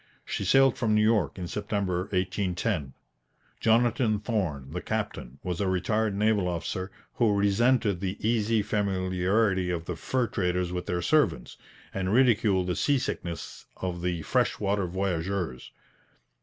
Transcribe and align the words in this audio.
She 0.25 0.43
sailed 0.45 0.77
from 0.79 0.95
New 0.95 1.03
York 1.03 1.37
in 1.37 1.47
September 1.47 1.99
1810. 2.05 2.93
Jonathan 3.59 4.17
Thorn, 4.17 4.71
the 4.71 4.81
captain, 4.81 5.37
was 5.43 5.61
a 5.61 5.67
retired 5.67 6.15
naval 6.15 6.47
officer, 6.47 6.89
who 7.13 7.37
resented 7.37 7.99
the 7.99 8.17
easy 8.27 8.63
familiarity 8.63 9.69
of 9.69 9.85
the 9.85 9.95
fur 9.95 10.25
traders 10.25 10.71
with 10.71 10.87
their 10.87 11.03
servants, 11.03 11.55
and 11.93 12.11
ridiculed 12.11 12.65
the 12.65 12.75
seasickness 12.75 13.67
of 13.77 14.01
the 14.01 14.23
fresh 14.23 14.59
water 14.59 14.87
voyageurs. 14.87 15.69